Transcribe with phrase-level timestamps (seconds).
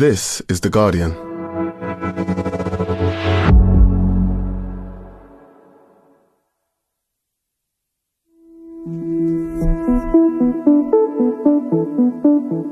[0.00, 1.10] This is The Guardian.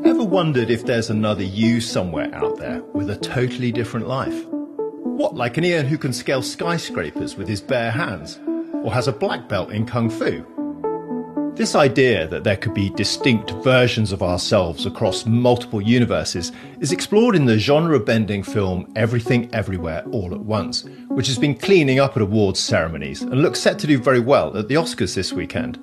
[0.06, 4.46] Ever wondered if there's another you somewhere out there with a totally different life?
[4.46, 8.40] What, like an Ian who can scale skyscrapers with his bare hands?
[8.82, 10.46] Or has a black belt in Kung Fu?
[11.58, 17.34] This idea that there could be distinct versions of ourselves across multiple universes is explored
[17.34, 22.14] in the genre bending film Everything Everywhere All at Once, which has been cleaning up
[22.14, 25.80] at awards ceremonies and looks set to do very well at the Oscars this weekend.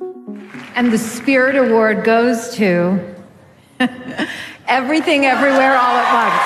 [0.76, 2.98] And the Spirit Award goes to
[4.70, 6.42] Everything Everywhere All at Once.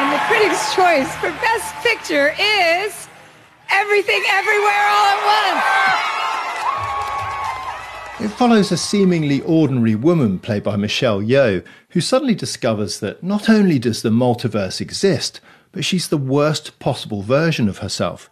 [0.00, 3.06] And the Critics' Choice for Best Picture is
[3.70, 5.22] Everything Everywhere All at
[8.22, 13.50] It follows a seemingly ordinary woman played by Michelle Yeoh who suddenly discovers that not
[13.50, 15.40] only does the multiverse exist,
[15.72, 18.30] but she's the worst possible version of herself.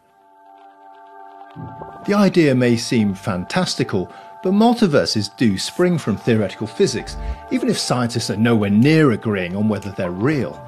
[2.07, 7.17] The idea may seem fantastical, but multiverses do spring from theoretical physics,
[7.51, 10.65] even if scientists are nowhere near agreeing on whether they're real.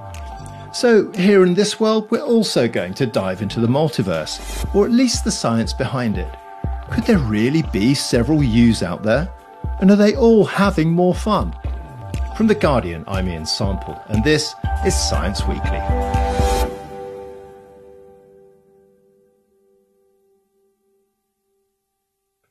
[0.74, 4.90] So, here in this world, we're also going to dive into the multiverse, or at
[4.90, 6.34] least the science behind it.
[6.92, 9.32] Could there really be several yous out there?
[9.80, 11.56] And are they all having more fun?
[12.36, 14.54] From The Guardian, I'm Ian Sample, and this
[14.84, 15.80] is Science Weekly.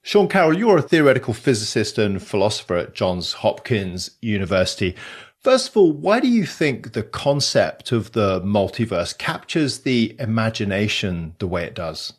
[0.02, 4.96] Sean Carroll, you're a theoretical physicist and philosopher at Johns Hopkins University.
[5.38, 11.36] First of all, why do you think the concept of the multiverse captures the imagination
[11.38, 12.14] the way it does?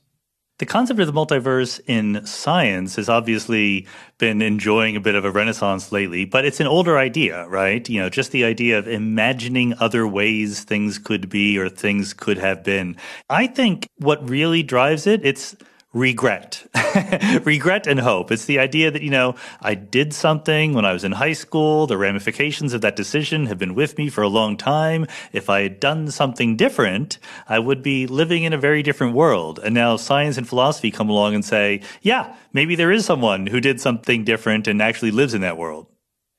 [0.63, 5.31] The concept of the multiverse in science has obviously been enjoying a bit of a
[5.33, 7.89] renaissance lately, but it's an older idea, right?
[7.89, 12.39] You know, just the idea of imagining other ways things could be or things could
[12.39, 12.97] have been.
[13.29, 15.57] I think what really drives it, it's
[15.93, 16.67] regret.
[17.45, 18.33] regret and hope.
[18.33, 21.87] It's the idea that, you know, I did something when I was in high school.
[21.87, 25.07] The ramifications of that decision have been with me for a long time.
[25.33, 27.19] If I had done something different,
[27.49, 29.61] I would be living in a very different world.
[29.63, 33.61] And now science and philosophy come along and say, yeah, maybe there is someone who
[33.61, 35.87] did something different and actually lives in that world.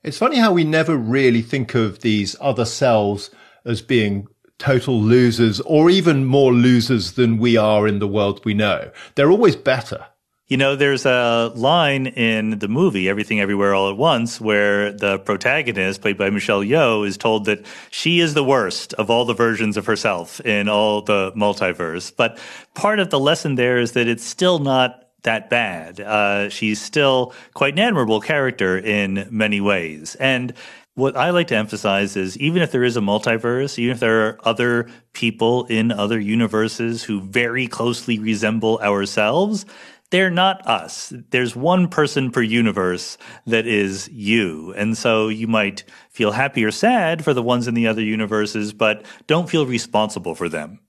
[0.03, 3.29] It's funny how we never really think of these other selves
[3.65, 4.27] as being
[4.59, 8.91] total losers or even more losers than we are in the world we know.
[9.15, 10.07] They're always better.
[10.47, 15.17] You know, there's a line in the movie Everything Everywhere All at Once where the
[15.19, 19.33] protagonist, played by Michelle Yeoh, is told that she is the worst of all the
[19.33, 22.13] versions of herself in all the multiverse.
[22.15, 22.37] But
[22.75, 26.01] part of the lesson there is that it's still not that bad.
[26.01, 30.15] Uh, she's still quite an admirable character in many ways.
[30.15, 30.53] And
[30.95, 34.27] what I like to emphasize is even if there is a multiverse, even if there
[34.27, 39.65] are other people in other universes who very closely resemble ourselves,
[40.11, 41.11] they're not us.
[41.31, 43.17] There's one person per universe
[43.47, 44.71] that is you.
[44.77, 48.73] And so you might feel happy or sad for the ones in the other universes,
[48.73, 50.79] but don't feel responsible for them.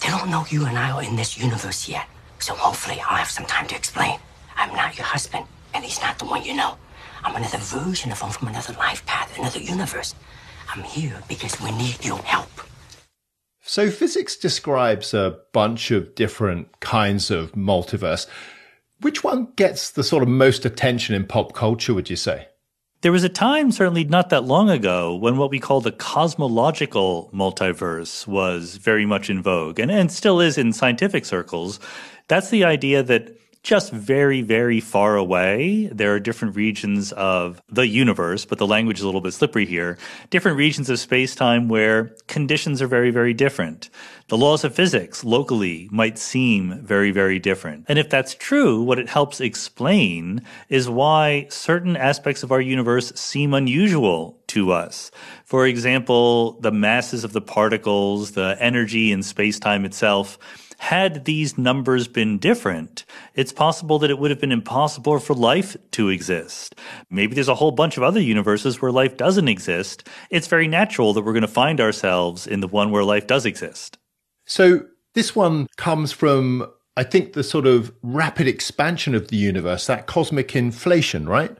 [0.00, 2.06] They don't know you and I are in this universe yet.
[2.38, 4.18] So hopefully I'll have some time to explain.
[4.56, 6.78] I'm not your husband, and he's not the one you know.
[7.24, 10.14] I'm another version of him from another life path, another universe.
[10.74, 12.48] I'm here because we need your help.
[13.62, 18.26] So, physics describes a bunch of different kinds of multiverse.
[19.00, 22.48] Which one gets the sort of most attention in pop culture, would you say?
[23.02, 27.30] There was a time, certainly not that long ago, when what we call the cosmological
[27.32, 31.80] multiverse was very much in vogue and, and still is in scientific circles.
[32.28, 35.88] That's the idea that just very, very far away.
[35.92, 39.66] There are different regions of the universe, but the language is a little bit slippery
[39.66, 39.98] here.
[40.30, 43.90] Different regions of space time where conditions are very, very different.
[44.28, 47.84] The laws of physics locally might seem very, very different.
[47.88, 53.12] And if that's true, what it helps explain is why certain aspects of our universe
[53.14, 55.10] seem unusual to us.
[55.44, 60.38] For example, the masses of the particles, the energy in space time itself
[60.80, 63.04] had these numbers been different,
[63.34, 66.74] it's possible that it would have been impossible for life to exist.
[67.10, 70.08] Maybe there's a whole bunch of other universes where life doesn't exist.
[70.30, 73.44] It's very natural that we're going to find ourselves in the one where life does
[73.44, 73.98] exist.
[74.46, 76.66] So this one comes from,
[76.96, 81.54] I think, the sort of rapid expansion of the universe, that cosmic inflation, right?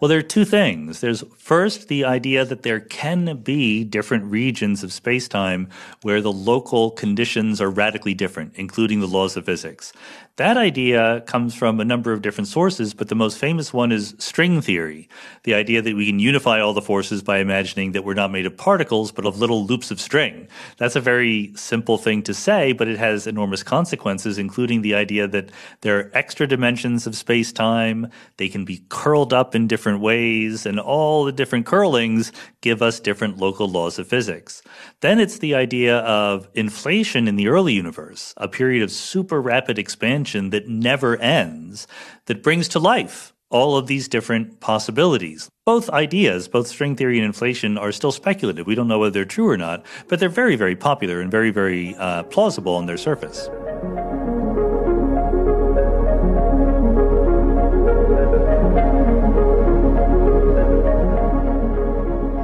[0.00, 1.00] Well, there are two things.
[1.00, 5.70] There's first the idea that there can be different regions of spacetime
[6.02, 9.92] where the local conditions are radically different, including the laws of physics.
[10.36, 14.16] That idea comes from a number of different sources, but the most famous one is
[14.18, 15.08] string theory.
[15.44, 18.44] The idea that we can unify all the forces by imagining that we're not made
[18.44, 20.48] of particles, but of little loops of string.
[20.76, 25.28] That's a very simple thing to say, but it has enormous consequences, including the idea
[25.28, 25.52] that
[25.82, 28.08] there are extra dimensions of space time.
[28.36, 32.98] They can be curled up in different ways, and all the different curlings give us
[32.98, 34.62] different local laws of physics.
[34.98, 39.78] Then it's the idea of inflation in the early universe, a period of super rapid
[39.78, 41.86] expansion expansion that never ends
[42.26, 45.50] that brings to life all of these different possibilities.
[45.66, 48.66] Both ideas, both string theory and inflation, are still speculative.
[48.66, 51.50] We don't know whether they're true or not, but they're very, very popular and very,
[51.50, 53.48] very uh, plausible on their surface.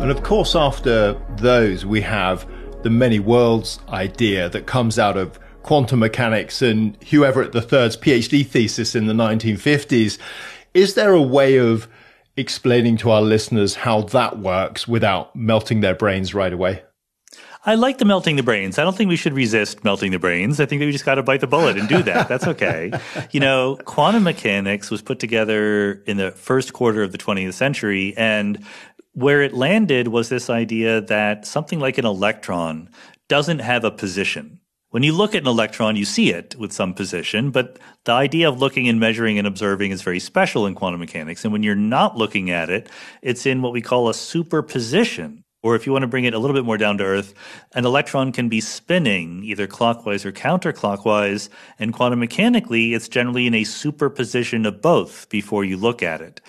[0.03, 2.47] And of course, after those, we have
[2.83, 8.47] the many worlds idea that comes out of quantum mechanics and Hugh Everett III's PhD
[8.47, 10.19] thesis in the 1950s.
[10.75, 11.89] Is there a way of
[12.37, 16.83] explaining to our listeners how that works without melting their brains right away?
[17.67, 18.79] I like the melting the brains.
[18.79, 20.61] I don't think we should resist melting the brains.
[20.61, 22.27] I think that we just got to bite the bullet and do that.
[22.27, 22.91] That's okay.
[23.33, 28.15] you know, quantum mechanics was put together in the first quarter of the 20th century
[28.17, 28.65] and
[29.13, 32.89] where it landed was this idea that something like an electron
[33.29, 34.60] doesn't have a position.
[34.91, 38.49] When you look at an electron, you see it with some position, but the idea
[38.49, 41.45] of looking and measuring and observing is very special in quantum mechanics.
[41.45, 42.89] And when you're not looking at it,
[43.23, 45.45] it's in what we call a superposition.
[45.63, 47.35] Or if you want to bring it a little bit more down to earth,
[47.75, 51.51] an electron can be spinning either clockwise or counterclockwise.
[51.79, 56.41] And quantum mechanically, it's generally in a superposition of both before you look at it.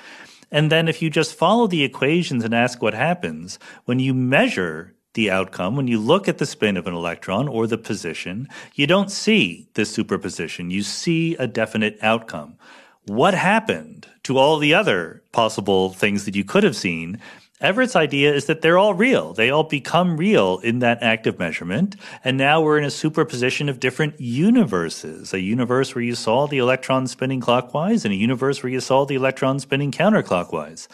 [0.50, 4.96] And then if you just follow the equations and ask what happens, when you measure
[5.14, 8.88] the outcome, when you look at the spin of an electron or the position, you
[8.88, 10.72] don't see this superposition.
[10.72, 12.58] You see a definite outcome.
[13.06, 17.20] What happened to all the other possible things that you could have seen?
[17.60, 19.34] Everett's idea is that they're all real.
[19.34, 21.96] They all become real in that act of measurement.
[22.24, 25.32] And now we're in a superposition of different universes.
[25.32, 29.06] A universe where you saw the electron spinning clockwise and a universe where you saw
[29.06, 30.88] the electron spinning counterclockwise.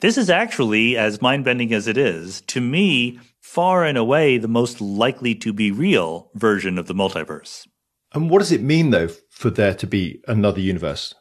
[0.00, 3.18] This is actually, as mind bending as it is, to me,
[3.50, 7.66] far and away the most likely to be real version of the multiverse.
[8.14, 11.16] And what does it mean, though, for there to be another universe?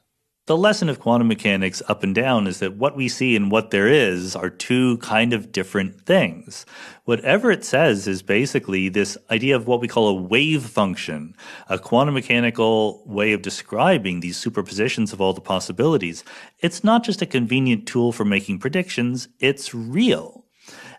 [0.45, 3.71] The lesson of quantum mechanics up and down is that what we see and what
[3.71, 6.67] there is are two kind of different things.
[7.05, 11.33] Whatever it says is basically this idea of what we call a wave function,
[11.67, 16.23] a quantum mechanical way of describing these superpositions of all the possibilities.
[16.59, 20.45] It's not just a convenient tool for making predictions, it's real.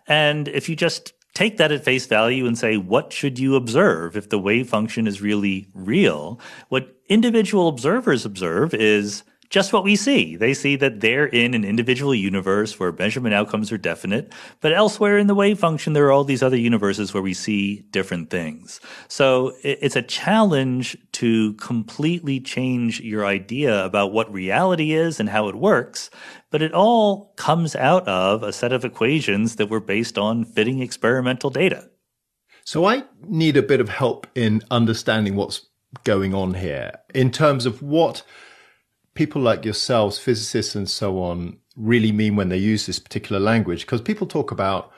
[0.09, 4.17] And if you just take that at face value and say, what should you observe
[4.17, 6.41] if the wave function is really real?
[6.69, 10.37] What individual observers observe is just what we see.
[10.37, 15.19] They see that they're in an individual universe where measurement outcomes are definite, but elsewhere
[15.19, 18.81] in the wave function, there are all these other universes where we see different things.
[19.09, 25.49] So it's a challenge to completely change your idea about what reality is and how
[25.49, 26.11] it works,
[26.51, 30.81] but it all comes out of a set of equations that were based on fitting
[30.81, 31.91] experimental data.
[32.65, 35.67] So I need a bit of help in understanding what's
[36.05, 38.23] going on here in terms of what
[39.15, 43.83] people like yourselves, physicists and so on, really mean when they use this particular language?
[43.83, 44.91] Because people talk about,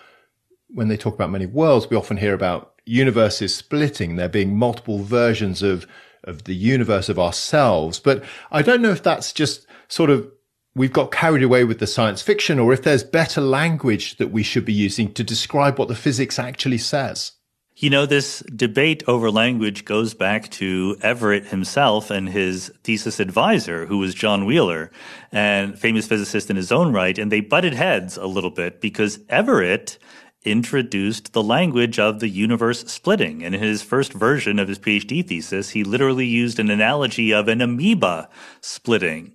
[0.69, 4.99] when they talk about many worlds, we often hear about universes splitting, there being multiple
[4.99, 5.87] versions of,
[6.25, 7.99] of the universe of ourselves.
[7.99, 10.31] But I don't know if that's just sort of
[10.75, 14.43] we've got carried away with the science fiction or if there's better language that we
[14.43, 17.33] should be using to describe what the physics actually says.
[17.83, 23.87] You know, this debate over language goes back to Everett himself and his thesis advisor,
[23.87, 24.93] who was John Wheeler,
[25.33, 27.19] and famous physicist in his own right.
[27.19, 29.99] And they butted heads a little bit because Everett
[30.45, 33.43] introduced the language of the universe splitting.
[33.43, 37.49] And in his first version of his PhD thesis, he literally used an analogy of
[37.49, 38.29] an amoeba
[38.61, 39.33] splitting.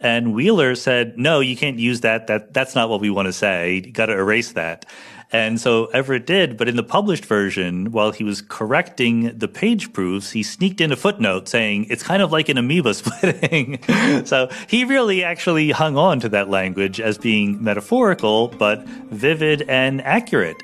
[0.00, 2.28] And Wheeler said, no, you can't use that.
[2.28, 3.82] That, that's not what we want to say.
[3.84, 4.86] You got to erase that.
[5.32, 9.92] And so Everett did, but in the published version, while he was correcting the page
[9.92, 13.80] proofs, he sneaked in a footnote saying it's kind of like an amoeba splitting.
[14.24, 20.02] so he really actually hung on to that language as being metaphorical, but vivid and
[20.02, 20.56] accurate.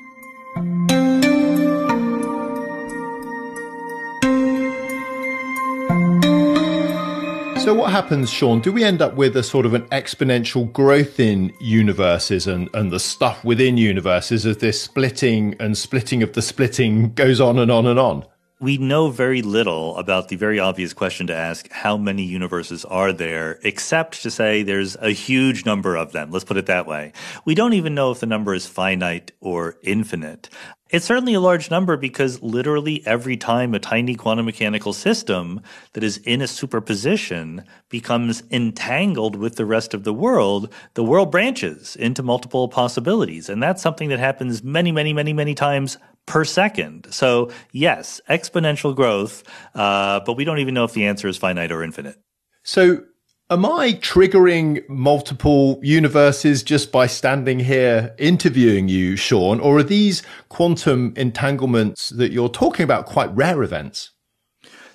[7.67, 8.61] So, what happens, Sean?
[8.61, 12.91] Do we end up with a sort of an exponential growth in universes and, and
[12.93, 17.69] the stuff within universes as this splitting and splitting of the splitting goes on and
[17.69, 18.23] on and on?
[18.59, 23.13] We know very little about the very obvious question to ask how many universes are
[23.13, 26.31] there, except to say there's a huge number of them.
[26.31, 27.13] Let's put it that way.
[27.45, 30.49] We don't even know if the number is finite or infinite.
[30.89, 35.61] It's certainly a large number because literally every time a tiny quantum mechanical system
[35.93, 41.29] that is in a superposition becomes entangled with the rest of the world, the world
[41.29, 43.49] branches into multiple possibilities.
[43.49, 47.07] And that's something that happens many, many, many, many times per second.
[47.09, 49.43] So yes, exponential growth,
[49.73, 52.21] uh, but we don't even know if the answer is finite or infinite.
[52.63, 53.03] So
[53.49, 59.61] Am I triggering multiple universes just by standing here interviewing you, Sean?
[59.61, 64.11] Or are these quantum entanglements that you're talking about quite rare events?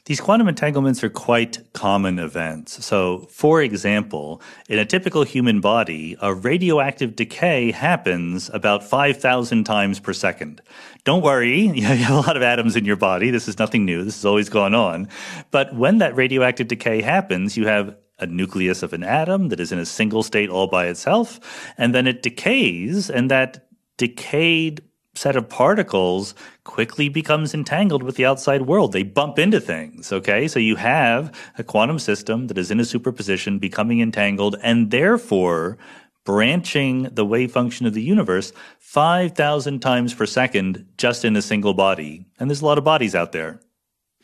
[0.06, 2.85] These quantum entanglements are quite common events.
[2.85, 10.00] So, for example, in a typical human body, a radioactive decay happens about 5,000 times
[10.00, 10.61] per second.
[11.04, 13.30] Don't worry, you have a lot of atoms in your body.
[13.30, 14.02] This is nothing new.
[14.02, 15.09] This has always gone on.
[15.52, 19.71] But when that radioactive decay happens, you have a nucleus of an atom that is
[19.71, 23.68] in a single state all by itself, and then it decays, and that
[23.99, 24.82] decayed
[25.14, 28.92] set of particles quickly becomes entangled with the outside world.
[28.92, 30.49] They bump into things, okay?
[30.49, 35.76] So you have a quantum system that is in a superposition becoming entangled and therefore
[36.25, 41.75] branching the wave function of the universe 5,000 times per second just in a single
[41.75, 42.26] body.
[42.38, 43.61] And there's a lot of bodies out there.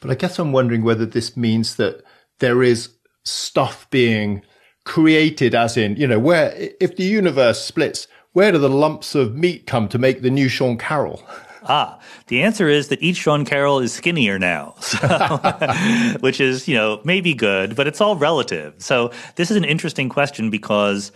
[0.00, 2.02] But I guess I'm wondering whether this means that
[2.38, 2.90] there is
[3.24, 4.42] stuff being
[4.84, 9.34] created as in, you know, where, if the universe splits, where do the lumps of
[9.34, 11.22] meat come to make the new Sean Carroll?
[11.64, 14.98] Ah, the answer is that each Sean Carroll is skinnier now, so,
[16.20, 18.74] which is, you know, maybe good, but it's all relative.
[18.78, 21.12] So this is an interesting question because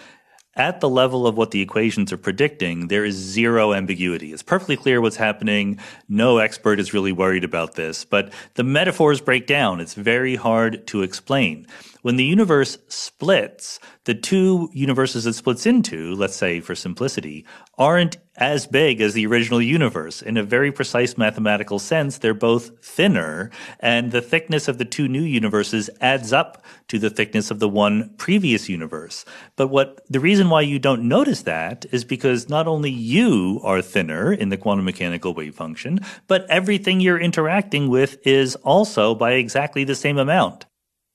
[0.55, 4.33] at the level of what the equations are predicting, there is zero ambiguity.
[4.33, 5.79] It's perfectly clear what's happening.
[6.09, 9.81] No expert is really worried about this, but the metaphors break down.
[9.81, 11.67] It's very hard to explain.
[12.03, 17.47] When the universe splits, the two universes it splits into, let's say for simplicity,
[17.79, 20.21] aren't as big as the original universe.
[20.21, 25.07] In a very precise mathematical sense, they're both thinner, and the thickness of the two
[25.07, 29.25] new universes adds up to the thickness of the one previous universe.
[29.55, 33.81] But what the reason why you don't notice that is because not only you are
[33.81, 39.35] thinner in the quantum mechanical wave function, but everything you're interacting with is also by
[39.35, 40.67] exactly the same amount.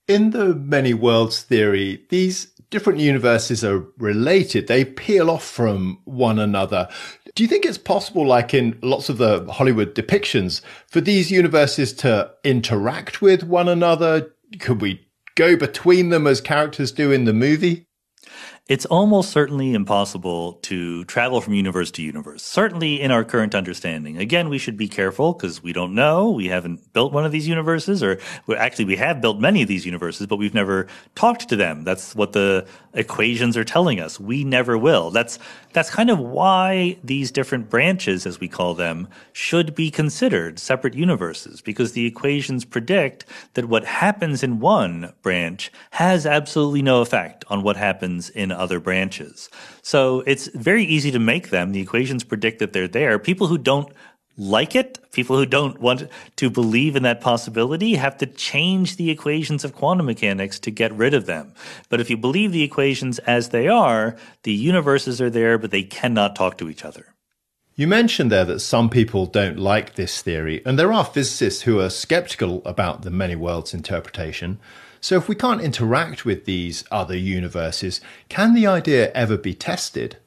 [0.08, 4.68] In the many worlds theory, these different universes are related.
[4.68, 6.88] They peel off from one another.
[7.36, 11.92] Do you think it's possible, like in lots of the Hollywood depictions, for these universes
[11.94, 14.34] to interact with one another?
[14.60, 17.86] Could we go between them as characters do in the movie?
[18.68, 24.18] It's almost certainly impossible to travel from universe to universe, certainly in our current understanding.
[24.18, 26.32] Again, we should be careful because we don't know.
[26.32, 28.20] We haven't built one of these universes, or
[28.54, 31.86] actually, we have built many of these universes, but we've never talked to them.
[31.86, 34.20] That's what the equations are telling us.
[34.20, 35.12] We never will.
[35.12, 35.40] That's,
[35.72, 40.94] that's kind of why these different branches, as we call them, should be considered separate
[40.94, 47.46] universes, because the equations predict that what happens in one branch has absolutely no effect
[47.48, 49.50] on what happens in other branches.
[49.82, 51.72] So it's very easy to make them.
[51.72, 53.20] The equations predict that they're there.
[53.20, 53.92] People who don't
[54.38, 59.10] like it, people who don't want to believe in that possibility have to change the
[59.10, 61.54] equations of quantum mechanics to get rid of them.
[61.90, 65.84] But if you believe the equations as they are, the universes are there, but they
[65.84, 67.16] cannot talk to each other.
[67.76, 71.80] You mentioned there that some people don't like this theory, and there are physicists who
[71.80, 74.60] are skeptical about the many worlds interpretation.
[75.02, 80.18] So, if we can't interact with these other universes, can the idea ever be tested?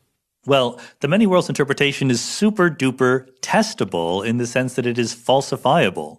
[0.46, 5.14] Well, the many worlds interpretation is super duper testable in the sense that it is
[5.14, 6.18] falsifiable.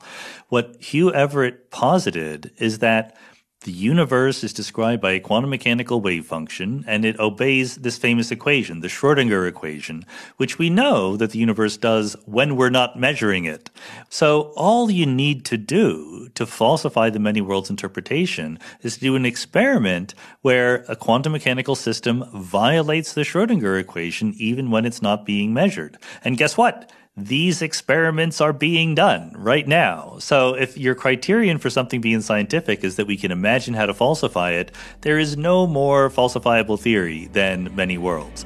[0.50, 3.18] What Hugh Everett posited is that
[3.62, 8.32] the universe is described by a quantum mechanical wave function, and it obeys this famous
[8.32, 10.04] equation, the Schrodinger equation,
[10.38, 13.70] which we know that the universe does when we're not measuring it.
[14.10, 19.16] So all you need to do to falsify the many worlds interpretation is to do
[19.16, 25.24] an experiment where a quantum mechanical system violates the Schrodinger equation even when it's not
[25.24, 26.00] being measured.
[26.24, 26.92] And guess what?
[27.18, 30.16] These experiments are being done right now.
[30.20, 33.94] So if your criterion for something being scientific is that we can imagine how to
[33.94, 38.46] falsify it, there is no more falsifiable theory than many worlds.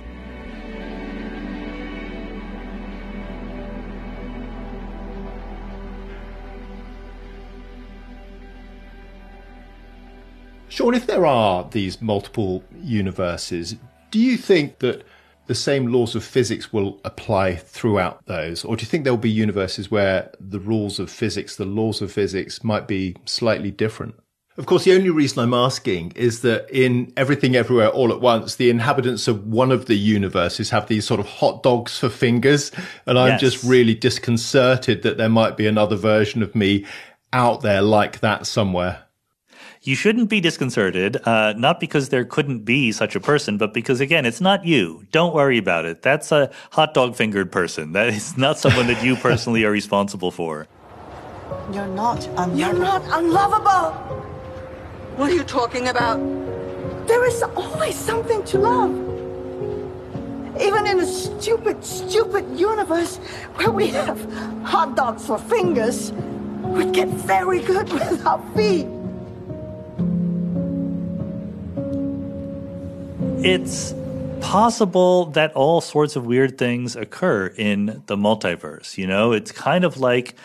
[10.69, 13.75] Sean, if there are these multiple universes,
[14.09, 15.05] do you think that
[15.47, 18.63] the same laws of physics will apply throughout those?
[18.63, 22.11] Or do you think there'll be universes where the rules of physics, the laws of
[22.11, 24.15] physics might be slightly different?
[24.57, 28.55] Of course, the only reason I'm asking is that in Everything Everywhere All at Once,
[28.55, 32.71] the inhabitants of one of the universes have these sort of hot dogs for fingers.
[33.05, 33.41] And I'm yes.
[33.41, 36.85] just really disconcerted that there might be another version of me
[37.33, 39.04] out there like that somewhere.
[39.85, 43.99] You shouldn't be disconcerted, uh, not because there couldn't be such a person, but because,
[43.99, 45.05] again, it's not you.
[45.11, 46.01] Don't worry about it.
[46.01, 47.91] That's a hot dog fingered person.
[47.91, 50.65] That is not someone that you personally are responsible for.
[51.71, 52.57] You're not unlovable.
[52.57, 53.91] You're not unlovable.
[55.17, 56.17] What are you talking about?
[57.05, 58.89] There is always something to love.
[60.59, 63.17] Even in a stupid, stupid universe
[63.53, 64.17] where we have
[64.63, 66.11] hot dogs for fingers,
[66.63, 68.87] we get very good with our feet.
[73.45, 73.93] It's
[74.41, 78.97] possible that all sorts of weird things occur in the multiverse.
[78.97, 80.35] You know, it's kind of like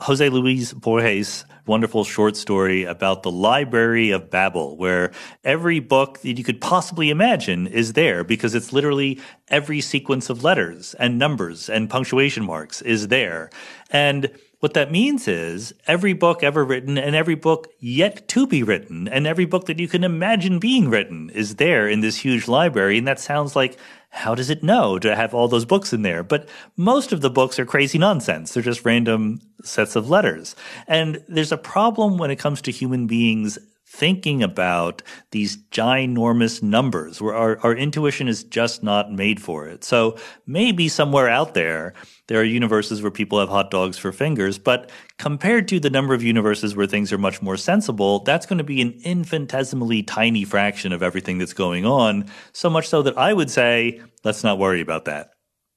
[0.00, 5.12] Jose Luis Borges' wonderful short story about the Library of Babel, where
[5.44, 10.42] every book that you could possibly imagine is there because it's literally every sequence of
[10.42, 13.50] letters and numbers and punctuation marks is there.
[13.90, 18.62] And what that means is every book ever written and every book yet to be
[18.62, 22.48] written and every book that you can imagine being written is there in this huge
[22.48, 22.96] library.
[22.96, 23.76] And that sounds like,
[24.10, 26.22] how does it know to have all those books in there?
[26.22, 28.54] But most of the books are crazy nonsense.
[28.54, 30.56] They're just random sets of letters.
[30.88, 33.58] And there's a problem when it comes to human beings
[33.88, 39.84] thinking about these ginormous numbers where our, our intuition is just not made for it.
[39.84, 40.16] So
[40.46, 41.94] maybe somewhere out there,
[42.26, 46.14] there are universes where people have hot dogs for fingers, but compared to the number
[46.14, 50.44] of universes where things are much more sensible, that's going to be an infinitesimally tiny
[50.44, 52.28] fraction of everything that's going on.
[52.52, 55.35] So much so that I would say, let's not worry about that.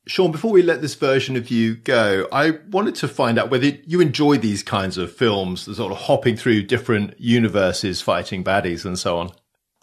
[0.10, 3.68] Sean, before we let this version of you go, I wanted to find out whether
[3.86, 8.86] you enjoy these kinds of films, the sort of hopping through different universes, fighting baddies,
[8.86, 9.32] and so on.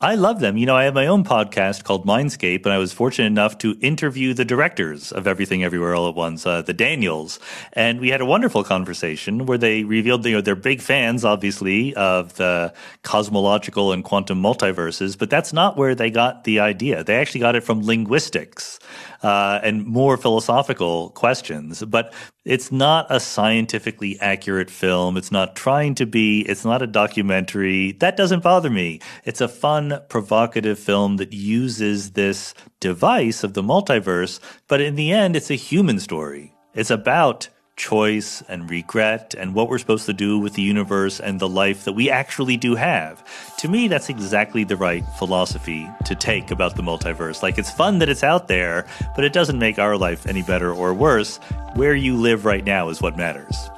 [0.01, 0.59] I love them.
[0.59, 3.79] You know, I have my own podcast called Mindscape, and I was fortunate enough to
[3.81, 7.39] interview the directors of Everything Everywhere All at Once, uh, the Daniels.
[7.73, 11.95] And we had a wonderful conversation where they revealed, you know, they're big fans, obviously,
[11.95, 17.03] of the cosmological and quantum multiverses, but that's not where they got the idea.
[17.03, 18.79] They actually got it from linguistics
[19.23, 21.83] uh, and more philosophical questions.
[21.85, 22.13] But
[22.45, 25.17] it's not a scientifically accurate film.
[25.17, 26.43] It's not trying to be.
[26.43, 27.93] It's not a documentary.
[27.93, 29.01] That doesn't bother me.
[29.25, 34.41] It's a fun, provocative film that uses this device of the multiverse.
[34.69, 36.55] But in the end, it's a human story.
[36.75, 41.39] It's about choice and regret and what we're supposed to do with the universe and
[41.39, 43.23] the life that we actually do have.
[43.59, 47.43] To me, that's exactly the right philosophy to take about the multiverse.
[47.43, 50.73] Like, it's fun that it's out there, but it doesn't make our life any better
[50.73, 51.37] or worse.
[51.75, 53.69] Where you live right now is what matters.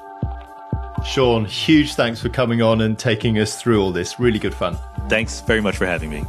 [1.04, 4.20] Sean, huge thanks for coming on and taking us through all this.
[4.20, 4.78] Really good fun.
[5.08, 6.24] Thanks very much for having me.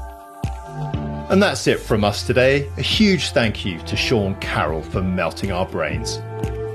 [1.30, 2.68] And that's it from us today.
[2.78, 6.20] A huge thank you to Sean Carroll for melting our brains.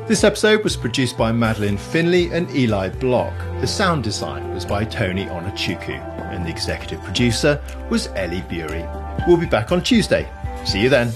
[0.06, 3.32] This episode was produced by Madeleine Finlay and Eli Block.
[3.62, 5.98] The sound design was by Tony Onuchukwu,
[6.30, 8.84] and the executive producer was Ellie Bury.
[9.26, 10.28] We'll be back on Tuesday.
[10.66, 11.10] See you then.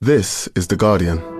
[0.00, 1.35] This is The Guardian.